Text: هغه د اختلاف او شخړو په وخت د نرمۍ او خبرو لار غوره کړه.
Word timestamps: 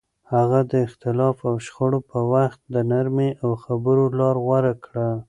هغه 0.33 0.59
د 0.71 0.73
اختلاف 0.87 1.37
او 1.49 1.55
شخړو 1.65 1.99
په 2.11 2.19
وخت 2.33 2.59
د 2.75 2.75
نرمۍ 2.91 3.29
او 3.43 3.49
خبرو 3.63 4.05
لار 4.19 4.35
غوره 4.45 4.73
کړه. 4.85 5.07